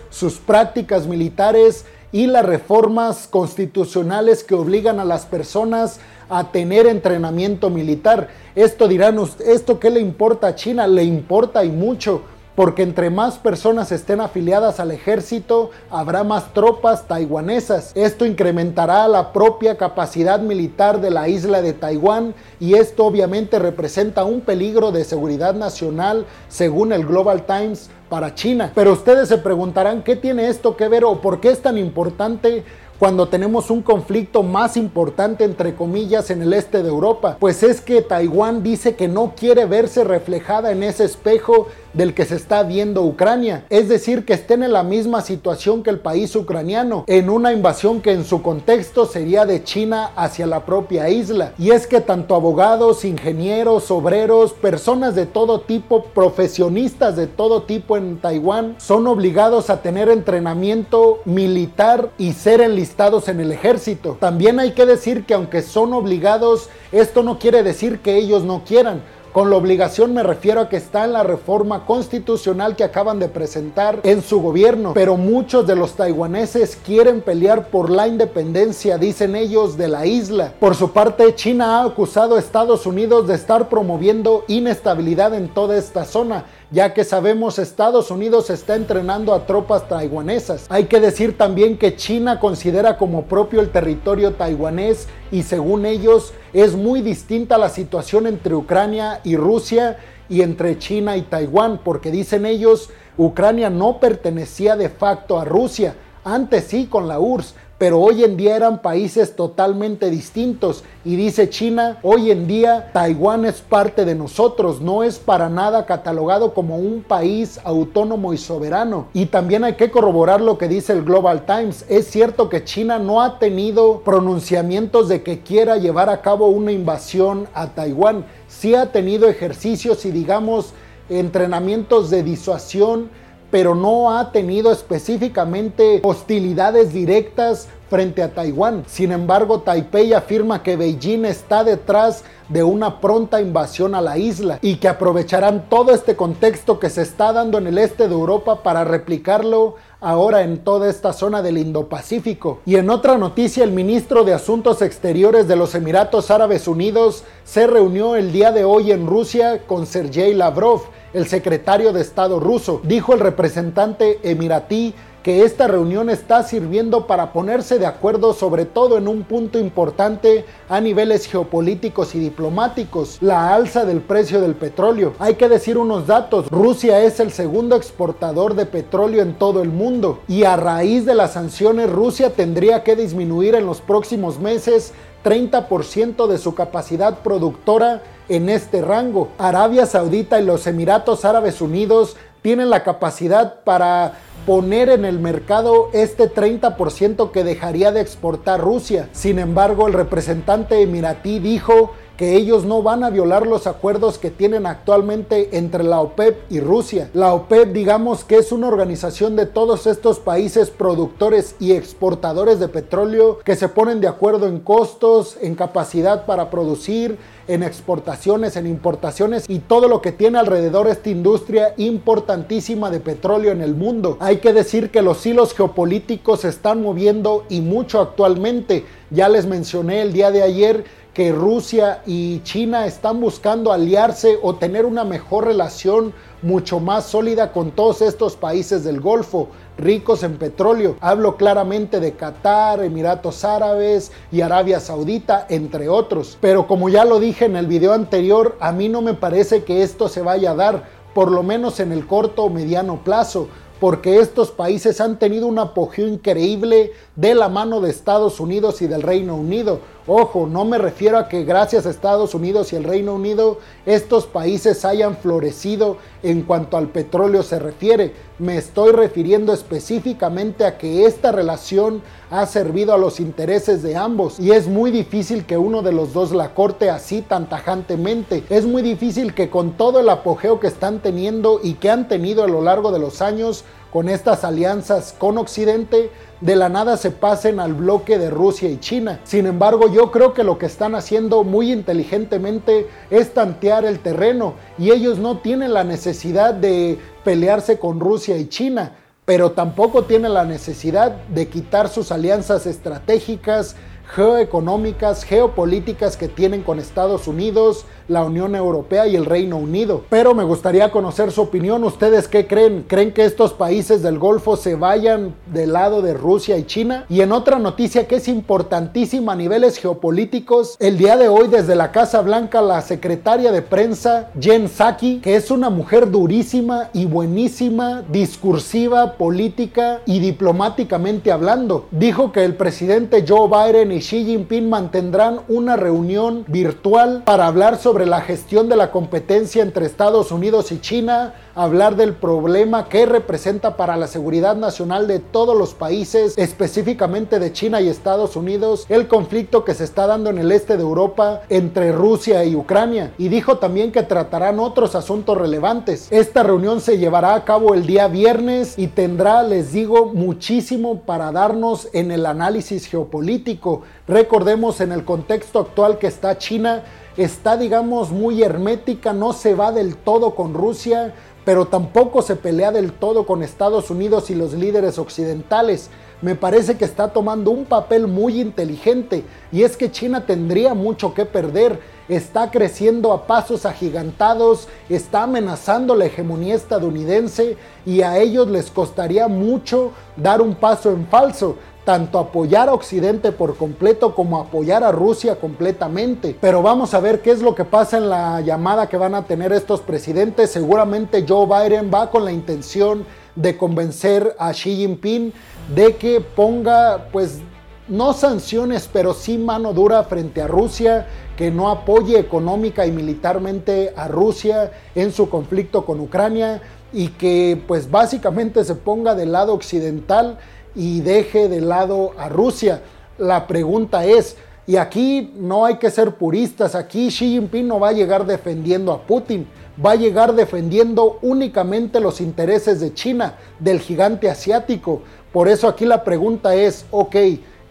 sus 0.10 0.38
prácticas 0.38 1.08
militares, 1.08 1.86
y 2.12 2.28
las 2.28 2.46
reformas 2.46 3.28
constitucionales 3.28 4.44
que 4.44 4.56
obligan 4.56 5.00
a 5.00 5.06
las 5.06 5.26
personas 5.26 6.00
a 6.30 6.52
tener 6.52 6.88
entrenamiento 6.88 7.70
militar. 7.70 8.30
Esto 8.56 8.88
dirán, 8.88 9.20
¿esto 9.46 9.80
qué 9.80 9.90
le 9.90 10.00
importa 10.00 10.48
a 10.48 10.56
China? 10.56 10.88
Le 10.88 11.04
importa 11.04 11.64
y 11.64 11.70
mucho 11.70 12.22
porque 12.60 12.84
entre 12.84 13.10
más 13.10 13.38
personas 13.38 13.90
estén 13.94 14.20
afiliadas 14.20 14.82
al 14.82 14.92
ejército, 14.92 15.72
habrá 15.90 16.26
más 16.26 16.54
tropas 16.54 17.08
taiwanesas. 17.08 17.94
Esto 17.96 18.26
incrementará 18.26 19.08
la 19.08 19.32
propia 19.32 19.78
capacidad 19.78 20.42
militar 20.42 21.00
de 21.00 21.10
la 21.10 21.30
isla 21.30 21.62
de 21.62 21.72
Taiwán 21.72 22.36
y 22.60 22.74
esto 22.74 23.06
obviamente 23.06 23.60
representa 23.60 24.26
un 24.26 24.42
peligro 24.42 24.92
de 24.92 25.06
seguridad 25.06 25.54
nacional 25.54 26.26
según 26.50 26.92
el 26.92 27.06
Global 27.06 27.46
Times 27.46 27.90
para 28.10 28.36
China. 28.36 28.74
Pero 28.76 28.92
ustedes 28.92 29.30
se 29.30 29.38
preguntarán 29.38 30.04
qué 30.04 30.18
tiene 30.18 30.50
esto 30.50 30.76
que 30.76 30.90
ver 30.90 31.06
o 31.06 31.22
por 31.22 31.40
qué 31.40 31.52
es 31.52 31.62
tan 31.62 31.78
importante 31.78 32.66
cuando 33.00 33.30
tenemos 33.30 33.72
un 33.72 33.82
conflicto 33.82 34.44
más 34.44 34.76
importante 34.76 35.46
entre 35.46 35.74
comillas 35.74 36.30
en 36.30 36.42
el 36.42 36.52
este 36.52 36.84
de 36.84 36.90
Europa? 36.90 37.38
Pues 37.40 37.64
es 37.64 37.80
que 37.80 38.02
Taiwán 38.02 38.62
dice 38.62 38.96
que 38.96 39.08
no 39.08 39.34
quiere 39.38 39.66
verse 39.66 40.04
reflejada 40.04 40.72
en 40.72 40.84
ese 40.84 41.06
espejo 41.06 41.68
del 41.94 42.14
que 42.14 42.26
se 42.26 42.36
está 42.36 42.64
viendo 42.64 43.04
Ucrania. 43.04 43.66
Es 43.70 43.90
decir, 43.90 44.26
que 44.26 44.34
estén 44.34 44.64
en 44.64 44.74
la 44.74 44.84
misma 44.84 45.22
situación 45.22 45.84
que 45.84 45.90
el 45.90 46.00
país 46.00 46.36
ucraniano, 46.36 47.04
en 47.08 47.30
una 47.30 47.54
invasión 47.54 48.02
que 48.02 48.12
en 48.12 48.26
su 48.26 48.42
contexto 48.42 49.06
sería 49.06 49.46
de 49.46 49.64
China 49.64 50.12
hacia 50.16 50.48
la 50.48 50.66
propia 50.66 51.10
isla. 51.10 51.54
Y 51.58 51.72
es 51.72 51.88
que 51.88 52.02
tanto 52.02 52.36
abogados, 52.36 53.06
ingenieros, 53.06 53.92
obreros, 53.92 54.54
personas 54.54 55.16
de 55.16 55.26
todo 55.26 55.62
tipo, 55.62 56.04
profesionistas 56.06 57.16
de 57.16 57.28
todo 57.28 57.64
tipo 57.64 57.98
en 57.98 58.18
Taiwán, 58.18 58.76
son 58.78 59.08
obligados 59.08 59.70
a 59.70 59.82
tener 59.82 60.10
entrenamiento 60.10 61.20
militar 61.26 62.10
y 62.18 62.34
ser 62.34 62.62
enlistados 62.62 63.28
en 63.28 63.40
el 63.40 63.52
ejército. 63.52 64.18
También 64.20 64.60
hay 64.60 64.72
que 64.72 64.86
decir 64.86 65.26
que 65.26 65.34
aunque 65.34 65.62
son 65.62 65.94
obligados, 65.94 66.70
esto 66.92 67.24
no 67.24 67.40
quiere 67.40 67.64
decir 67.64 68.00
que 68.00 68.18
ellos 68.18 68.44
no 68.44 68.64
quieran 68.66 69.02
con 69.40 69.50
la 69.50 69.56
obligación 69.56 70.14
me 70.14 70.22
refiero 70.22 70.60
a 70.60 70.68
que 70.68 70.76
está 70.76 71.06
en 71.06 71.14
la 71.14 71.24
reforma 71.24 71.86
constitucional 71.86 72.76
que 72.76 72.84
acaban 72.84 73.20
de 73.20 73.30
presentar 73.30 74.02
en 74.04 74.22
su 74.22 74.42
gobierno, 74.42 74.92
pero 74.94 75.16
muchos 75.16 75.66
de 75.66 75.78
los 75.78 75.94
taiwaneses 75.94 76.78
quieren 76.86 77.22
pelear 77.22 77.70
por 77.70 77.90
la 77.90 78.06
independencia, 78.06 78.98
dicen 78.98 79.38
ellos, 79.38 79.78
de 79.78 79.88
la 79.88 80.06
isla. 80.06 80.52
Por 80.60 80.76
su 80.76 80.92
parte, 80.92 81.34
China 81.36 81.80
ha 81.80 81.86
acusado 81.86 82.36
a 82.36 82.40
Estados 82.40 82.86
Unidos 82.86 83.30
de 83.30 83.36
estar 83.36 83.70
promoviendo 83.70 84.44
inestabilidad 84.50 85.34
en 85.34 85.48
toda 85.48 85.78
esta 85.78 86.04
zona 86.04 86.44
ya 86.72 86.94
que 86.94 87.04
sabemos 87.04 87.58
Estados 87.58 88.12
Unidos 88.12 88.50
está 88.50 88.76
entrenando 88.76 89.34
a 89.34 89.46
tropas 89.46 89.88
taiwanesas. 89.88 90.68
Hay 90.70 90.86
que 90.86 91.00
decir 91.00 91.38
también 91.38 91.78
que 91.78 91.96
China 91.96 92.40
considera 92.40 92.98
como 92.98 93.24
propio 93.24 93.62
el 93.62 93.72
territorio 93.72 94.34
taiwanés 94.34 95.08
y 95.32 95.44
según 95.44 95.86
ellos 95.86 96.34
es 96.54 96.76
muy 96.76 97.02
distinta 97.02 97.58
la 97.58 97.70
situación 97.70 98.28
entre 98.28 98.54
Ucrania 98.54 99.20
y 99.24 99.36
Rusia 99.36 99.98
y 100.30 100.42
entre 100.42 100.78
China 100.78 101.18
y 101.18 101.24
Taiwán, 101.24 101.80
porque 101.84 102.12
dicen 102.12 102.46
ellos 102.46 102.92
Ucrania 103.18 103.70
no 103.72 104.00
pertenecía 104.00 104.76
de 104.76 104.90
facto 104.90 105.40
a 105.40 105.46
Rusia, 105.46 105.96
antes 106.24 106.66
sí 106.66 106.86
con 106.86 107.08
la 107.08 107.20
URSS, 107.20 107.56
pero 107.80 108.00
hoy 108.00 108.26
en 108.26 108.36
día 108.36 108.58
eran 108.58 108.82
países 108.82 109.38
totalmente 109.38 110.12
distintos. 110.12 110.84
Y 111.06 111.16
dice 111.16 111.50
China, 111.50 111.98
hoy 112.04 112.30
en 112.30 112.46
día 112.46 112.92
Taiwán 112.94 113.46
es 113.46 113.62
parte 113.62 114.04
de 114.04 114.16
nosotros, 114.16 114.82
no 114.82 115.02
es 115.02 115.18
para 115.18 115.50
nada 115.50 115.86
catalogado 115.86 116.54
como 116.54 116.76
un 116.76 117.02
país 117.02 117.58
autónomo 117.64 118.34
y 118.34 118.38
soberano. 118.38 119.08
Y 119.14 119.28
también 119.28 119.64
hay 119.64 119.76
que 119.76 119.90
corroborar 119.90 120.42
lo 120.42 120.58
que 120.58 120.68
dice 120.68 120.92
el 120.92 121.06
Global 121.06 121.46
Times. 121.46 121.86
Es 121.88 122.08
cierto 122.08 122.50
que 122.50 122.66
China 122.66 123.00
no 123.00 123.22
ha 123.22 123.40
tenido 123.40 124.02
pronunciamientos 124.02 125.08
de 125.08 125.24
que 125.24 125.40
quiera 125.40 125.78
llevar 125.78 126.10
a 126.10 126.22
cabo 126.22 126.50
una 126.50 126.74
invasión 126.74 127.48
a 127.54 127.68
Taiwán. 127.68 128.26
Sí 128.50 128.76
ha 128.76 128.92
tenido 128.92 129.30
ejercicios 129.30 130.06
y 130.06 130.12
digamos 130.12 130.74
entrenamientos 131.08 132.10
de 132.10 132.24
disuasión 132.24 133.10
pero 133.52 133.76
no 133.76 134.18
ha 134.18 134.32
tenido 134.32 134.72
específicamente 134.72 136.02
hostilidades 136.04 136.94
directas 136.94 137.68
frente 137.90 138.22
a 138.24 138.34
Taiwán. 138.34 138.84
Sin 138.88 139.12
embargo, 139.12 139.62
Taipei 139.62 140.14
afirma 140.14 140.64
que 140.64 140.78
Beijing 140.78 141.26
está 141.26 141.64
detrás 141.64 142.24
de 142.48 142.64
una 142.64 143.00
pronta 143.00 143.42
invasión 143.42 143.94
a 143.94 144.02
la 144.02 144.18
isla 144.18 144.60
y 144.62 144.78
que 144.78 144.88
aprovecharán 144.88 145.70
todo 145.70 145.94
este 145.94 146.16
contexto 146.16 146.80
que 146.80 146.90
se 146.90 147.04
está 147.04 147.32
dando 147.32 147.58
en 147.58 147.68
el 147.68 147.78
este 147.78 148.08
de 148.08 148.14
Europa 148.14 148.64
para 148.64 148.84
replicarlo 148.84 149.76
ahora 150.02 150.42
en 150.42 150.60
toda 150.60 150.90
esta 150.90 151.14
zona 151.14 151.42
del 151.42 151.58
Indo-Pacífico. 151.58 152.60
Y 152.66 152.76
en 152.76 152.90
otra 152.90 153.18
noticia, 153.18 153.64
el 153.64 153.72
ministro 153.72 154.24
de 154.24 154.34
Asuntos 154.34 154.82
Exteriores 154.82 155.48
de 155.48 155.56
los 155.56 155.76
Emiratos 155.76 156.32
Árabes 156.32 156.68
Unidos 156.68 157.24
se 157.44 157.68
reunió 157.68 158.16
el 158.16 158.32
día 158.32 158.52
de 158.52 158.64
hoy 158.64 158.92
en 158.92 159.08
Rusia 159.08 159.64
con 159.68 159.86
Sergei 159.86 160.34
Lavrov, 160.34 160.82
el 161.14 161.28
secretario 161.28 161.92
de 161.92 162.02
Estado 162.02 162.40
ruso. 162.40 162.82
Dijo 162.84 163.14
el 163.14 163.20
representante 163.20 164.20
emiratí 164.24 164.94
que 165.24 165.44
esta 165.44 165.68
reunión 165.68 166.10
está 166.10 166.44
sirviendo 166.44 167.08
para 167.08 167.34
ponerse 167.34 167.80
de 167.80 167.86
acuerdo 167.86 168.34
sobre 168.34 168.66
todo 168.66 168.98
en 168.98 169.08
un 169.08 169.24
punto 169.24 169.60
importante 169.60 170.46
a 170.70 170.80
niveles 170.80 171.26
geopolíticos 171.28 172.16
y 172.16 172.20
diplomáticos, 172.20 173.18
la 173.22 173.54
alza 173.54 173.86
del 173.86 174.02
precio 174.02 174.42
del 174.42 174.56
petróleo. 174.56 175.14
Hay 175.20 175.36
que 175.36 175.50
decir 175.50 175.78
unos 175.78 176.08
datos, 176.08 176.48
Rusia 176.50 177.02
es 177.04 177.20
el 177.20 177.32
segundo 177.32 177.76
exportador 177.76 178.56
de 178.56 178.66
petróleo 178.66 179.22
en 179.22 179.34
todo 179.34 179.62
el 179.62 179.70
mundo 179.70 180.20
y 180.28 180.44
a 180.44 180.56
raíz 180.56 181.06
de 181.06 181.16
las 181.16 181.34
sanciones 181.34 181.90
Rusia 181.90 182.34
tendría 182.34 182.84
que 182.84 182.96
disminuir 182.96 183.56
en 183.56 183.66
los 183.66 183.82
próximos 183.82 184.40
meses 184.40 184.94
30% 185.24 186.28
de 186.28 186.38
su 186.38 186.56
capacidad 186.56 187.20
productora 187.20 188.02
en 188.30 188.48
este 188.50 188.82
rango. 188.82 189.30
Arabia 189.38 189.86
Saudita 189.86 190.40
y 190.40 190.46
los 190.46 190.66
Emiratos 190.68 191.26
Árabes 191.26 191.62
Unidos 191.62 192.16
tienen 192.42 192.70
la 192.70 192.84
capacidad 192.84 193.64
para 193.64 194.14
poner 194.46 194.90
en 194.90 195.06
el 195.06 195.20
mercado 195.20 195.90
este 195.94 196.34
30% 196.34 197.32
que 197.32 197.44
dejaría 197.44 197.92
de 197.92 198.02
exportar 198.02 198.60
Rusia. 198.60 199.10
Sin 199.12 199.40
embargo, 199.40 199.88
el 199.88 199.94
representante 199.94 200.82
emiratí 200.82 201.40
dijo 201.40 201.94
que 202.20 202.36
ellos 202.36 202.66
no 202.66 202.84
van 202.84 203.06
a 203.06 203.10
violar 203.10 203.48
los 203.48 203.66
acuerdos 203.66 204.18
que 204.18 204.30
tienen 204.30 204.66
actualmente 204.66 205.58
entre 205.58 205.86
la 205.86 206.02
OPEP 206.02 206.52
y 206.52 206.60
Rusia. 206.60 207.10
La 207.14 207.34
OPEP 207.34 207.72
digamos 207.72 208.26
que 208.26 208.36
es 208.36 208.52
una 208.52 208.68
organización 208.68 209.38
de 209.38 209.46
todos 209.46 209.88
estos 209.88 210.20
países 210.20 210.70
productores 210.70 211.56
y 211.62 211.72
exportadores 211.72 212.60
de 212.60 212.68
petróleo 212.68 213.40
que 213.46 213.56
se 213.56 213.70
ponen 213.70 214.02
de 214.02 214.10
acuerdo 214.10 214.50
en 214.50 214.60
costos, 214.60 215.38
en 215.42 215.56
capacidad 215.56 216.26
para 216.26 216.50
producir, 216.50 217.18
en 217.48 217.64
exportaciones, 217.64 218.58
en 218.58 218.68
importaciones 218.68 219.46
y 219.48 219.60
todo 219.60 219.88
lo 219.88 220.02
que 220.02 220.12
tiene 220.12 220.40
alrededor 220.40 220.88
esta 220.88 221.10
industria 221.10 221.74
importantísima 221.78 222.92
de 222.92 223.00
petróleo 223.00 223.54
en 223.54 223.62
el 223.62 223.76
mundo. 223.76 224.18
Hay 224.20 224.38
que 224.38 224.52
decir 224.52 224.92
que 224.92 225.02
los 225.02 225.26
hilos 225.26 225.54
geopolíticos 225.54 226.42
se 226.42 226.50
están 226.50 226.82
moviendo 226.82 227.46
y 227.48 227.62
mucho 227.62 228.02
actualmente. 228.02 228.86
Ya 229.10 229.28
les 229.30 229.48
mencioné 229.48 230.02
el 230.02 230.14
día 230.14 230.30
de 230.30 230.44
ayer 230.44 230.84
que 231.14 231.32
Rusia 231.32 232.02
y 232.06 232.42
China 232.44 232.86
están 232.86 233.20
buscando 233.20 233.74
aliarse 233.74 234.38
o 234.42 234.56
tener 234.56 234.86
una 234.86 235.04
mejor 235.04 235.46
relación 235.46 236.14
mucho 236.42 236.80
más 236.80 237.06
sólida 237.06 237.52
con 237.52 237.72
todos 237.72 238.02
estos 238.02 238.36
países 238.36 238.84
del 238.84 239.02
Golfo, 239.02 239.50
ricos 239.78 240.24
en 240.24 240.38
petróleo. 240.38 240.96
Hablo 241.02 241.36
claramente 241.36 242.00
de 242.00 242.14
Qatar, 242.14 242.84
Emiratos 242.84 243.44
Árabes 243.44 244.12
y 244.32 244.42
Arabia 244.42 244.80
Saudita, 244.80 245.46
entre 245.50 245.90
otros. 245.90 246.38
Pero 246.40 246.68
como 246.68 246.90
ya 246.90 247.06
lo 247.06 247.20
dije 247.20 247.46
en 247.46 247.56
el 247.56 247.68
video 247.68 247.94
anterior, 247.94 248.56
a 248.60 248.72
mí 248.72 248.88
no 248.88 249.02
me 249.02 249.14
parece 249.14 249.64
que 249.64 249.84
esto 249.84 250.08
se 250.08 250.22
vaya 250.22 250.52
a 250.52 250.56
dar, 250.56 250.84
por 251.14 251.32
lo 251.32 251.44
menos 251.44 251.80
en 251.80 251.92
el 251.92 252.06
corto 252.06 252.44
o 252.44 252.50
mediano 252.50 253.04
plazo 253.04 253.48
porque 253.80 254.20
estos 254.20 254.52
países 254.52 255.00
han 255.00 255.18
tenido 255.20 255.48
un 255.48 255.58
apogeo 255.58 256.08
increíble 256.08 256.92
de 257.16 257.34
la 257.34 257.50
mano 257.50 257.80
de 257.82 257.90
Estados 257.90 258.40
Unidos 258.40 258.82
y 258.82 258.88
del 258.88 259.02
Reino 259.02 259.36
Unido. 259.36 259.80
Ojo, 260.12 260.48
no 260.48 260.66
me 260.66 260.80
refiero 260.80 261.20
a 261.20 261.28
que 261.28 261.44
gracias 261.44 261.86
a 261.86 261.92
Estados 261.92 262.34
Unidos 262.34 262.74
y 262.74 262.76
el 262.76 262.84
Reino 262.84 263.14
Unido 263.14 263.60
estos 263.86 264.26
países 264.26 264.84
hayan 264.84 265.16
florecido 265.16 265.98
en 266.24 266.42
cuanto 266.42 266.78
al 266.78 266.88
petróleo 266.88 267.44
se 267.44 267.60
refiere, 267.60 268.16
me 268.40 268.58
estoy 268.58 268.92
refiriendo 268.92 269.54
específicamente 269.54 270.66
a 270.66 270.80
que 270.80 271.06
esta 271.06 271.32
relación 271.32 272.02
ha 272.32 272.48
servido 272.48 272.96
a 272.96 272.98
los 272.98 273.20
intereses 273.20 273.84
de 273.84 273.98
ambos 273.98 274.40
y 274.40 274.50
es 274.50 274.68
muy 274.68 274.90
difícil 274.90 275.46
que 275.46 275.60
uno 275.60 275.84
de 275.84 275.92
los 275.92 276.12
dos 276.12 276.32
la 276.32 276.56
corte 276.56 276.90
así 276.90 277.22
tan 277.22 277.48
tajantemente. 277.48 278.44
Es 278.50 278.66
muy 278.66 278.82
difícil 278.82 279.36
que 279.36 279.52
con 279.52 279.74
todo 279.74 280.00
el 280.00 280.10
apogeo 280.10 280.60
que 280.60 280.68
están 280.68 281.02
teniendo 281.02 281.60
y 281.62 281.76
que 281.76 281.92
han 281.92 282.08
tenido 282.08 282.44
a 282.44 282.48
lo 282.48 282.64
largo 282.64 282.92
de 282.92 282.98
los 282.98 283.22
años 283.22 283.64
con 283.92 284.10
estas 284.10 284.44
alianzas 284.44 285.16
con 285.18 285.38
Occidente, 285.38 286.12
de 286.42 286.56
la 286.56 286.70
nada 286.70 286.96
se 286.96 287.12
pasen 287.12 287.60
al 287.60 287.74
bloque 287.74 288.18
de 288.18 288.30
Rusia 288.30 288.70
y 288.70 288.80
China. 288.80 289.20
Sin 289.24 289.46
embargo, 289.46 289.92
yo 289.92 290.12
creo 290.12 290.34
que 290.34 290.44
lo 290.44 290.58
que 290.58 290.68
están 290.68 290.96
haciendo 290.96 291.44
muy 291.44 291.72
inteligentemente 291.72 292.88
es 293.10 293.34
tantear 293.34 293.86
el 293.86 294.00
terreno 294.00 294.54
y 294.78 294.92
ellos 294.92 295.18
no 295.18 295.40
tienen 295.40 295.74
la 295.74 295.84
necesidad 295.84 296.54
de 296.54 296.98
pelearse 297.24 297.80
con 297.80 298.00
Rusia 298.00 298.38
y 298.38 298.48
China, 298.48 298.96
pero 299.26 299.52
tampoco 299.52 300.06
tienen 300.06 300.34
la 300.34 300.46
necesidad 300.46 301.12
de 301.28 301.50
quitar 301.50 301.90
sus 301.90 302.12
alianzas 302.12 302.66
estratégicas, 302.66 303.76
geoeconómicas, 304.16 305.24
geopolíticas 305.24 306.18
que 306.18 306.28
tienen 306.28 306.64
con 306.64 306.80
Estados 306.80 307.28
Unidos, 307.28 307.86
la 308.08 308.24
Unión 308.24 308.56
Europea 308.56 309.06
y 309.08 309.16
el 309.16 309.26
Reino 309.26 309.58
Unido. 309.58 310.04
Pero 310.10 310.34
me 310.34 310.44
gustaría 310.44 310.92
conocer 310.92 311.32
su 311.32 311.42
opinión. 311.42 311.84
¿Ustedes 311.84 312.28
qué 312.28 312.48
creen? 312.48 312.86
¿Creen 312.88 313.14
que 313.14 313.24
estos 313.24 313.54
países 313.54 314.02
del 314.02 314.18
Golfo 314.18 314.58
se 314.58 314.76
vayan 314.76 315.36
del 315.54 315.74
lado 315.74 316.02
de 316.02 316.16
Rusia 316.16 316.58
y 316.58 316.64
China? 316.64 317.06
Y 317.08 317.22
en 317.22 317.32
otra 317.32 317.60
noticia 317.60 318.08
que 318.08 318.16
es 318.16 318.28
importantísima 318.28 319.34
a 319.34 319.36
niveles 319.36 319.78
geopolíticos, 319.78 320.76
el 320.80 320.98
día 320.98 321.16
de 321.16 321.28
hoy 321.28 321.48
desde 321.48 321.76
la 321.76 321.92
Casa 321.92 322.22
Blanca 322.22 322.62
la 322.62 322.82
secretaria 322.82 323.52
de 323.52 323.62
prensa 323.62 324.32
Jen 324.40 324.68
Psaki, 324.68 325.20
que 325.20 325.36
es 325.36 325.52
una 325.52 325.70
mujer 325.70 326.10
durísima 326.10 326.90
y 326.94 327.06
buenísima, 327.06 328.04
discursiva, 328.10 329.14
política 329.14 330.02
y 330.06 330.20
diplomáticamente 330.20 331.32
hablando, 331.32 331.88
dijo 331.92 332.32
que 332.32 332.44
el 332.44 332.56
presidente 332.56 333.24
Joe 333.28 333.48
Biden 333.48 333.92
y 333.92 333.99
Xi 334.02 334.26
Jinping 334.26 334.70
mantendrán 334.70 335.42
una 335.48 335.76
reunión 335.76 336.46
virtual 336.48 337.24
para 337.26 337.48
hablar 337.48 337.78
sobre 337.78 338.06
la 338.06 338.22
gestión 338.22 338.70
de 338.70 338.76
la 338.76 338.92
competencia 338.92 339.64
entre 339.64 339.86
Estados 339.86 340.32
Unidos 340.32 340.72
y 340.72 340.80
China, 340.80 341.34
hablar 341.56 341.96
del 341.96 342.14
problema 342.14 342.88
que 342.88 343.06
representa 343.06 343.78
para 343.78 343.98
la 343.98 344.08
seguridad 344.08 344.56
nacional 344.56 345.08
de 345.08 345.20
todos 345.20 345.58
los 345.58 345.74
países, 345.74 346.38
específicamente 346.38 347.40
de 347.40 347.52
China 347.52 347.82
y 347.82 347.90
Estados 347.90 348.36
Unidos, 348.36 348.86
el 348.90 349.08
conflicto 349.08 349.64
que 349.66 349.74
se 349.74 349.84
está 349.84 350.08
dando 350.08 350.30
en 350.30 350.38
el 350.38 350.52
este 350.52 350.78
de 350.78 350.84
Europa 350.84 351.42
entre 351.50 351.92
Rusia 351.92 352.44
y 352.46 352.56
Ucrania. 352.56 353.14
Y 353.18 353.30
dijo 353.30 353.58
también 353.58 353.92
que 353.92 354.04
tratarán 354.04 354.60
otros 354.60 354.96
asuntos 354.96 355.38
relevantes. 355.38 356.08
Esta 356.12 356.44
reunión 356.44 356.82
se 356.82 356.98
llevará 356.98 357.36
a 357.36 357.46
cabo 357.46 357.74
el 357.74 357.86
día 357.86 358.08
viernes 358.08 358.78
y 358.78 358.88
tendrá, 358.88 359.44
les 359.44 359.74
digo, 359.74 360.08
muchísimo 360.08 361.02
para 361.02 361.32
darnos 361.32 361.90
en 361.94 362.12
el 362.12 362.26
análisis 362.26 362.88
geopolítico. 362.88 363.82
Recordemos 364.08 364.82
en 364.82 364.92
el 364.92 365.06
contexto 365.06 365.60
actual 365.60 365.98
que 365.98 366.08
está 366.08 366.38
China, 366.38 366.84
está 367.18 367.58
digamos 367.58 368.12
muy 368.12 368.44
hermética, 368.44 369.14
no 369.14 369.34
se 369.34 369.54
va 369.56 369.72
del 369.72 369.96
todo 369.98 370.36
con 370.36 370.54
Rusia, 370.54 371.14
pero 371.50 371.66
tampoco 371.66 372.22
se 372.22 372.36
pelea 372.36 372.72
del 372.72 372.94
todo 372.94 373.26
con 373.26 373.42
Estados 373.42 373.90
Unidos 373.90 374.30
y 374.30 374.36
los 374.36 374.54
líderes 374.54 375.00
occidentales. 375.00 375.90
Me 376.22 376.36
parece 376.36 376.78
que 376.78 376.86
está 376.86 377.08
tomando 377.08 377.50
un 377.50 377.66
papel 377.66 378.06
muy 378.06 378.40
inteligente 378.40 379.24
y 379.52 379.64
es 379.64 379.76
que 379.76 379.90
China 379.90 380.28
tendría 380.28 380.76
mucho 380.76 381.16
que 381.16 381.26
perder. 381.26 381.80
Está 382.08 382.52
creciendo 382.52 383.12
a 383.14 383.26
pasos 383.26 383.66
agigantados, 383.66 384.68
está 384.90 385.24
amenazando 385.24 385.96
la 385.96 386.06
hegemonía 386.06 386.54
estadounidense 386.54 387.58
y 387.84 388.04
a 388.04 388.20
ellos 388.20 388.48
les 388.48 388.70
costaría 388.70 389.28
mucho 389.28 389.92
dar 390.18 390.44
un 390.44 390.54
paso 390.54 390.92
en 390.92 391.08
falso 391.08 391.56
tanto 391.86 392.20
apoyar 392.20 392.70
a 392.70 392.74
Occidente 392.74 393.32
por 393.32 393.56
completo 393.56 394.14
como 394.14 394.40
apoyar 394.40 394.84
a 394.84 394.92
Rusia 394.92 395.40
completamente. 395.40 396.36
Pero 396.40 396.62
vamos 396.62 396.94
a 396.94 397.00
ver 397.00 397.22
qué 397.22 397.32
es 397.32 397.42
lo 397.42 397.56
que 397.56 397.66
pasa 397.66 397.98
en 397.98 398.10
la 398.10 398.42
llamada 398.42 398.88
que 398.90 398.98
van 398.98 399.16
a 399.16 399.26
tener 399.26 399.52
estos 399.54 399.82
presidentes. 399.82 400.52
Seguramente 400.52 401.26
Joe 401.28 401.48
Biden 401.48 401.90
va 401.94 402.12
con 402.12 402.26
la 402.26 402.32
intención 402.32 403.06
de 403.36 403.58
convencer 403.58 404.36
a 404.38 404.52
Xi 404.52 404.76
Jinping 404.76 405.34
de 405.74 405.96
que 405.96 406.22
ponga 406.22 407.08
pues 407.12 407.40
no 407.88 408.14
sanciones, 408.14 408.88
pero 408.92 409.14
sí 409.14 409.38
mano 409.38 409.74
dura 409.74 410.04
frente 410.04 410.42
a 410.42 410.48
Rusia, 410.48 411.08
que 411.36 411.50
no 411.50 411.70
apoye 411.70 412.20
económica 412.20 412.86
y 412.86 412.92
militarmente 412.92 413.94
a 413.96 414.08
Rusia 414.08 414.72
en 414.94 415.12
su 415.12 415.30
conflicto 415.30 415.86
con 415.86 416.00
Ucrania 416.00 416.62
y 416.94 417.10
que 417.10 417.62
pues 417.68 417.90
básicamente 417.90 418.64
se 418.64 418.76
ponga 418.76 419.16
del 419.16 419.32
lado 419.32 419.54
occidental 419.54 420.38
y 420.76 421.02
deje 421.02 421.50
de 421.50 421.62
lado 421.62 422.12
a 422.18 422.30
Rusia. 422.30 422.82
La 423.18 423.48
pregunta 423.48 424.06
es, 424.06 424.38
y 424.68 424.78
aquí 424.78 425.34
no 425.36 425.66
hay 425.66 425.78
que 425.78 425.90
ser 425.90 426.16
puristas, 426.16 426.76
aquí 426.76 427.08
Xi 427.08 427.32
Jinping 427.32 427.68
no 427.68 427.80
va 427.80 427.90
a 427.90 427.94
llegar 427.94 428.26
defendiendo 428.26 428.92
a 428.92 429.02
Putin, 429.02 429.48
va 429.84 429.92
a 429.92 429.96
llegar 429.96 430.36
defendiendo 430.36 431.18
únicamente 431.22 432.00
los 432.00 432.22
intereses 432.22 432.80
de 432.80 432.94
China, 432.94 433.36
del 433.60 433.80
gigante 433.80 434.30
asiático. 434.30 435.02
Por 435.34 435.48
eso 435.48 435.68
aquí 435.68 435.86
la 435.86 436.04
pregunta 436.04 436.54
es, 436.56 436.86
ok, 436.92 437.16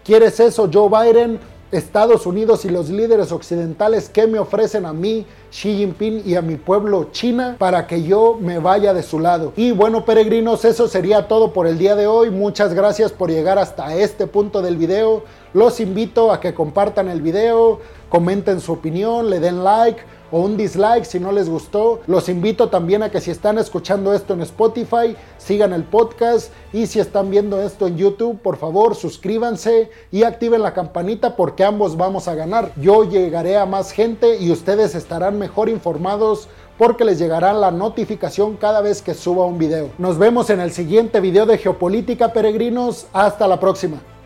¿quieres 0.05 0.41
eso 0.41 0.69
Joe 0.73 0.89
Biden? 0.89 1.39
Estados 1.71 2.27
Unidos 2.27 2.65
y 2.65 2.71
los 2.71 2.89
líderes 2.89 3.31
occidentales 3.31 4.09
que 4.09 4.27
me 4.27 4.39
ofrecen 4.39 4.87
a 4.87 4.93
mí, 4.93 5.27
Xi 5.51 5.77
Jinping 5.77 6.23
y 6.25 6.35
a 6.35 6.43
mi 6.43 6.57
pueblo 6.57 7.09
China 7.13 7.57
para 7.59 7.87
que 7.87 8.03
yo 8.03 8.37
me 8.41 8.59
vaya 8.59 8.95
de 8.95 9.03
su 9.03 9.19
lado. 9.21 9.53
Y 9.57 9.73
bueno, 9.73 10.05
peregrinos, 10.05 10.65
eso 10.65 10.89
sería 10.89 11.29
todo 11.29 11.53
por 11.53 11.67
el 11.67 11.79
día 11.79 11.95
de 11.95 12.07
hoy. 12.07 12.31
Muchas 12.31 12.75
gracias 12.75 13.13
por 13.13 13.31
llegar 13.31 13.59
hasta 13.59 13.95
este 13.95 14.27
punto 14.27 14.63
del 14.63 14.77
video. 14.77 15.25
Los 15.53 15.81
invito 15.81 16.33
a 16.33 16.41
que 16.41 16.55
compartan 16.55 17.09
el 17.09 17.21
video, 17.21 17.81
comenten 18.09 18.61
su 18.61 18.73
opinión, 18.73 19.29
le 19.29 19.41
den 19.41 19.65
like 19.65 20.01
o 20.31 20.41
un 20.41 20.57
dislike 20.57 21.05
si 21.05 21.21
no 21.21 21.33
les 21.33 21.49
gustó. 21.49 22.01
Los 22.07 22.29
invito 22.29 22.69
también 22.69 23.03
a 23.03 23.11
que 23.11 23.21
si 23.21 23.31
están 23.31 23.59
escuchando 23.59 24.13
esto 24.13 24.35
en 24.35 24.43
Spotify, 24.43 25.17
sigan 25.39 25.73
el 25.73 25.85
podcast 25.85 26.53
y 26.73 26.87
si 26.87 27.01
están 27.01 27.31
viendo 27.31 27.61
esto 27.63 27.87
en 27.87 27.97
YouTube, 27.97 28.39
por 28.41 28.57
favor 28.57 28.95
suscríbanse 28.95 29.91
y 30.11 30.23
activen 30.23 30.63
la 30.63 30.75
campanita 30.75 31.37
porque 31.37 31.65
ambos 31.65 31.97
vamos 31.97 32.29
a 32.29 32.35
ganar. 32.35 32.73
Yo 32.77 33.05
llegaré 33.05 33.57
a 33.57 33.67
más 33.67 33.93
gente 33.93 34.39
y 34.39 34.51
ustedes 34.51 34.95
estarán 34.95 35.39
mejor 35.39 35.69
informados 35.69 36.49
porque 36.79 37.05
les 37.05 37.19
llegará 37.19 37.53
la 37.53 37.71
notificación 37.71 38.57
cada 38.57 38.81
vez 38.81 39.03
que 39.03 39.15
suba 39.15 39.45
un 39.45 39.59
video. 39.59 39.91
Nos 39.99 40.17
vemos 40.17 40.49
en 40.51 40.61
el 40.61 40.73
siguiente 40.73 41.21
video 41.21 41.45
de 41.45 41.59
Geopolítica 41.59 42.33
Peregrinos. 42.33 43.07
Hasta 43.13 43.49
la 43.49 43.59
próxima. 43.59 44.18